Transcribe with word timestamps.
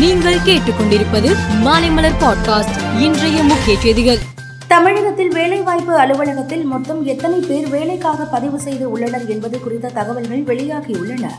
நீங்கள் 0.00 0.36
கேட்டுக்கொண்டிருப்பது 0.44 1.30
மாலைமலர் 1.64 2.16
பாட்காஸ்ட் 2.20 3.00
இன்றைய 3.00 3.42
முக்கிய 3.42 3.78
செய்திகள். 3.78 4.18
தமிழகத்தில் 4.68 5.28
வேலைவாய்ப்பு 5.28 5.98
அலுவலகத்தில் 5.98 6.64
மொத்தம் 6.64 7.06
எத்தனை 7.06 7.38
பேர் 7.40 7.68
வேலைக்காக 7.68 8.24
பதிவு 8.24 8.60
செய்து 8.60 8.90
உள்ளனர் 8.90 9.28
என்பது 9.28 9.60
குறித்த 9.60 9.88
தகவல்கள் 9.88 10.42
வெளியாகியுள்ளன. 10.42 11.30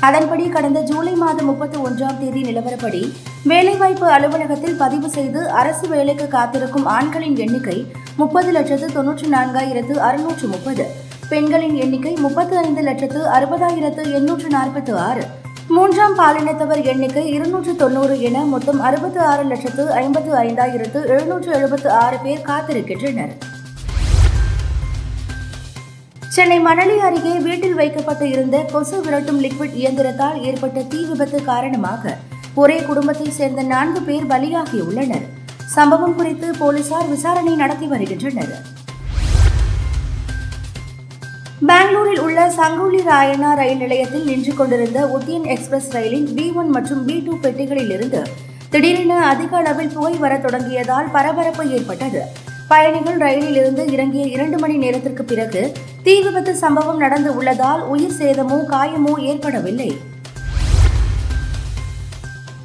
அதன்படி 0.00 0.48
கடந்த 0.48 0.80
ஜூலை 0.80 1.14
மாதம் 1.14 1.46
முப்பத்தி 1.46 1.78
ஒன்றாம் 1.78 2.18
தேதி 2.18 2.40
நிலவரப்படி 2.40 3.12
வேலைவாய்ப்பு 3.42 4.10
அலுவலகத்தில் 4.10 4.76
பதிவு 4.76 5.10
செய்து 5.10 5.50
அரசு 5.50 5.88
வேலைக்கு 5.88 6.28
காத்திருக்கும் 6.28 6.86
ஆண்களின் 6.86 7.36
எண்ணிக்கை 7.36 7.86
முப்பது 8.16 8.52
லட்சத்து 8.52 8.86
தொன்னூற்றி 8.86 9.28
நான்காயிரத்து 9.28 9.92
அறுநூற்று 9.92 10.48
முப்பது 10.48 10.86
பெண்களின் 11.28 11.74
எண்ணிக்கை 11.74 12.16
முப்பத்து 12.20 12.58
ஐந்து 12.58 12.82
லட்சத்து 12.82 13.30
அறுபதாயிரத்து 13.30 14.12
எண்ணூற்று 14.12 14.48
நாற்பத்து 14.48 14.98
ஆறு 14.98 15.39
மூன்றாம் 15.76 16.14
பாலினத்தவர் 16.18 16.80
எண்ணிக்கை 16.84 17.22
இருநூற்று 17.28 17.76
தொண்ணூறு 17.76 18.20
என 18.20 18.38
மொத்தம் 18.44 18.80
அறுபத்து 18.80 19.20
ஆறு 19.20 19.42
லட்சத்து 19.42 19.92
ஐம்பத்து 19.92 20.32
ஐந்தாயிரத்து 20.42 21.00
எழுநூற்று 21.06 21.52
எழுபத்து 21.52 21.90
ஆறு 21.90 22.16
பேர் 22.22 22.42
காத்திருக்கின்றனர். 22.46 23.32
சென்னை 26.28 26.58
மணலி 26.60 26.96
அருகே 26.96 27.34
வீட்டில் 27.38 27.74
வைக்கப்பட்டு 27.74 28.30
இருந்த 28.30 28.58
கொசு 28.72 29.00
விரட்டும் 29.04 29.40
லிக்விட் 29.44 29.78
இயந்திரத்தால் 29.82 30.40
ஏற்பட்ட 30.40 30.80
தீ 30.80 31.04
விபத்து 31.04 31.44
காரணமாக 31.44 32.16
ஒரே 32.54 32.80
குடும்பத்தைச் 32.80 33.38
சேர்ந்த 33.38 33.62
நான்கு 33.62 34.02
பேர் 34.02 34.26
பலியாகியுள்ளனர். 34.26 35.26
சம்பவம் 35.66 36.14
குறித்து 36.14 36.50
போலீசார் 36.58 37.08
விசாரணை 37.08 37.54
நடத்தி 37.54 37.86
வருகின்றனர். 37.86 38.54
பெங்களூரில் 41.68 42.20
உள்ள 42.20 42.40
சங்கோலி 42.56 43.00
ராயண்ணா 43.08 43.48
ரயில் 43.58 43.80
நிலையத்தில் 43.82 44.28
நின்று 44.28 44.52
கொண்டிருந்த 44.54 45.00
உத்தியன் 45.16 45.46
எக்ஸ்பிரஸ் 45.54 45.88
ரயிலின் 45.96 46.28
பி 46.36 46.44
ஒன் 46.60 46.70
மற்றும் 46.76 47.02
பி 47.04 47.16
டூ 47.26 47.34
பெட்டிகளிலிருந்து 47.42 48.20
திடீரென 48.72 49.18
அதிக 49.32 49.52
அளவில் 49.56 49.90
புகை 49.94 50.12
வரத் 50.22 50.44
தொடங்கியதால் 50.44 51.10
பரபரப்பு 51.16 51.64
ஏற்பட்டது. 51.70 52.22
பயணிகள் 52.68 53.18
ரயிலில் 53.24 53.58
இருந்து 53.60 53.84
இறங்கிய 53.92 54.24
இரண்டு 54.26 54.58
மணி 54.58 54.76
நேரத்திற்கு 54.76 55.24
பிறகு 55.24 55.62
தீ 56.06 56.14
விபத்து 56.22 56.54
சம்பவம் 56.62 57.02
நடந்து 57.04 57.32
உள்ளதால் 57.34 57.82
உயிர் 57.94 58.16
சேதமோ 58.20 58.58
காயமோ 58.72 59.14
ஏற்படவில்லை. 59.32 59.90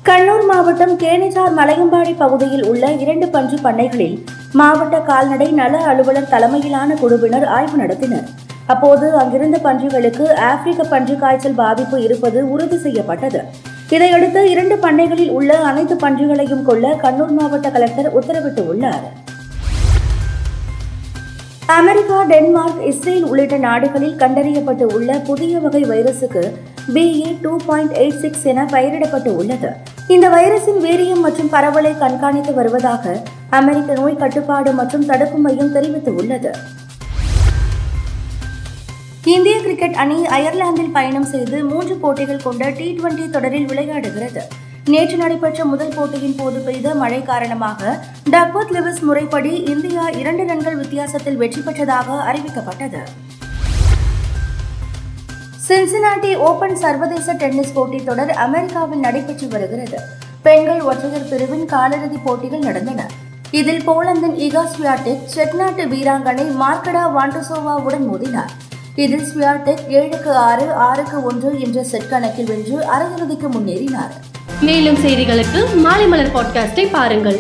கண்ணூர் 0.04 0.46
மாவட்டம் 0.52 0.96
கேணிச்சார் 1.04 1.54
மலையம்பாடி 1.60 2.16
பகுதியில் 2.24 2.66
உள்ள 2.72 2.94
இரண்டு 3.04 3.28
பஞ்சு 3.28 3.60
பண்ணைகளில் 3.68 4.18
மாவட்ட 4.62 4.98
கால்நடை 5.12 5.52
நல 5.62 5.78
அலுவலர் 5.92 6.32
தலைமையிலான 6.34 6.96
குழுவினர் 7.04 7.48
ஆய்வு 7.58 7.78
நடத்தினர். 7.84 8.28
அப்போது 8.74 9.08
அங்கிருந்த 9.22 9.58
பன்றிகளுக்கு 9.66 10.26
ஆப்பிரிக்க 10.52 10.84
பன்றி 10.84 11.16
காய்ச்சல் 11.16 11.60
பாதிப்பு 11.64 11.98
இருப்பது 12.06 12.40
உறுதி 12.54 12.78
செய்யப்பட்டது. 12.78 13.42
இதையடுத்து 13.96 14.42
இரண்டு 14.52 14.76
பண்ணைகளில் 14.86 15.34
உள்ள 15.38 15.58
அனைத்து 15.70 15.96
பன்றிகளையும் 15.96 16.64
கொள்ள 16.70 16.94
கண்ணூர் 17.04 17.36
மாவட்ட 17.40 17.70
கலெக்டர் 17.76 18.10
உத்தரவிட்டுள்ளார். 18.20 19.06
அமெரிக்கா 21.76 22.18
டென்மார்க் 22.32 22.82
இஸ்ரேல் 22.90 23.24
உள்ளிட்ட 23.30 23.58
நாடுகளில் 23.58 24.18
கண்டறியப்பட்டு 24.24 24.86
உள்ள 24.98 25.20
புதிய 25.30 25.60
வகை 25.60 25.84
வைரசுக்கு 25.92 26.44
BA 26.96 27.30
two 27.44 27.54
point 27.68 27.94
eight 28.02 28.20
six 28.24 28.46
என 28.52 28.66
பெயரிடப்பட்டு 28.74 29.32
உள்ளது. 29.42 29.70
இந்த 30.08 30.26
வைரஸின் 30.36 30.82
வீரியம் 30.86 31.24
மற்றும் 31.28 31.50
பரவலை 31.50 31.94
கண்காணித்து 32.04 32.54
வருவதாக 32.54 33.16
அமெரிக்க 33.50 33.94
நோய் 33.94 34.22
கட்டுப்பாடு 34.24 34.72
மற்றும் 34.72 35.06
தடுப்பு 35.06 35.38
மையம் 35.38 35.76
தெரிவித்துள்ளது. 35.76 36.52
இந்திய 39.34 39.62
கிரிக்கெட் 39.62 39.96
அணி 39.96 40.26
அயர்லாந்தில் 40.26 40.92
பயணம் 40.92 41.26
செய்து 41.26 41.64
மூன்று 41.64 41.96
போட்டிகள் 41.96 42.42
கொண்ட 42.44 42.70
டி 42.70 43.00
டுவெண்டி 43.00 43.30
தொடரில் 43.30 43.66
விளையாடுகிறது. 43.66 44.42
நேற்று 44.86 45.18
நடைபெற்ற 45.18 45.66
முதல் 45.66 45.94
போட்டியின் 45.96 46.36
போது 46.36 46.60
பெய்த 46.60 46.96
மழை 46.96 47.24
காரணமாக 47.24 48.04
டக்வர்த் 48.32 48.74
லெவிஸ் 48.74 49.02
முறைப்படி 49.02 49.54
இந்தியா 49.64 50.10
இரண்டு 50.10 50.44
ரன்கள் 50.48 50.76
வித்தியாசத்தில் 50.76 51.36
வெற்றி 51.36 51.62
பெற்றதாக 51.62 52.18
அறிவிக்கப்பட்டது. 52.30 53.02
சின்சினாட்டி 55.68 56.36
ஓபன் 56.36 56.76
சர்வதேச 56.76 57.34
டென்னிஸ் 57.34 57.74
போட்டித் 57.74 58.06
தொடர் 58.06 58.32
அமெரிக்காவில் 58.32 59.00
நடைபெற்று 59.00 59.48
வருகிறது. 59.48 60.00
பெண்கள் 60.42 60.82
ஒற்றையர் 60.82 61.30
பிரிவின் 61.30 61.66
காலிறுதிப் 61.66 62.26
போட்டிகள் 62.26 62.68
நடந்தன. 62.70 63.10
இதில் 63.52 63.90
போலந்தின் 63.90 64.38
இகா 64.48 64.66
ஸ்வியாடெக் 64.76 65.26
செக் 65.26 65.56
நாட்டு 65.56 65.86
வீராங்கனை 65.86 66.48
மார்க்கடா 66.62 67.04
வாண்டசோவாவுடன் 67.18 68.08
மோதினார். 68.12 68.54
இதில் 68.96 69.26
ஸ்வியாடெக் 69.26 69.86
ஏழுக்கு 69.90 70.30
ஆறு 70.30 70.74
ஆறுக்கு 70.74 71.24
ஒன்று 71.24 71.60
என்ற 71.60 71.84
செட் 71.84 72.10
கணக்கில் 72.10 72.46
வென்று 72.46 72.78
அரையிறுதிக்கு 72.78 73.50
முன்னேறினார். 73.52 74.14
மேலும் 74.62 74.96
செய்திகளுக்கு 74.96 75.76
மாலை 75.76 76.08
மலர் 76.08 76.34
பாட்காஸ்டை 76.34 76.88
பாருங்கள். 76.92 77.40